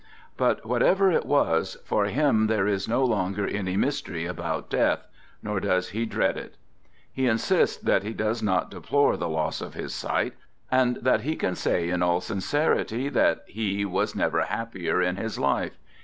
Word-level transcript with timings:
But 0.35 0.65
whatever 0.65 1.11
it 1.11 1.27
was, 1.27 1.77
for 1.85 2.05
him 2.05 2.47
there 2.47 2.65
is 2.67 2.87
no 2.87 3.05
longer 3.05 3.45
any 3.45 3.77
mystery 3.77 4.25
about 4.25 4.67
death; 4.67 5.05
nor 5.43 5.59
does 5.59 5.89
he 5.89 6.07
dread 6.07 6.37
it. 6.37 6.55
133 7.13 7.13
Digitized 7.13 7.13
by 7.13 7.13
THE 7.13 7.19
GOOD 7.19 7.27
SOLDIER 7.27 7.27
He 7.27 7.31
insists 7.31 7.83
that 7.83 8.03
he 8.03 8.13
does 8.15 8.41
not 8.43 8.71
deplore 8.71 9.17
the 9.17 9.29
loss 9.29 9.61
of 9.61 9.73
his 9.75 9.93
sight, 9.93 10.33
and 10.71 10.95
that 11.03 11.21
he 11.21 11.35
can 11.35 11.53
say 11.53 11.91
in 11.91 12.01
all 12.01 12.19
sincerity 12.19 13.09
that 13.09 13.43
he 13.45 13.85
was 13.85 14.15
never 14.15 14.41
happier 14.41 15.03
in 15.03 15.17
his 15.17 15.37
life. 15.37 15.77